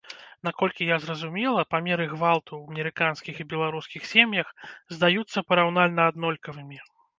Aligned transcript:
Наколькі 0.47 0.85
я 0.91 0.95
зразумела, 1.03 1.65
памеры 1.73 2.07
гвалту 2.13 2.51
ў 2.57 2.63
амерыканскіх 2.73 3.35
і 3.45 3.47
беларускіх 3.53 4.09
сем'ях 4.15 4.47
здаюцца 4.97 5.47
параўнальна 5.53 6.11
аднолькавымі. 6.13 6.85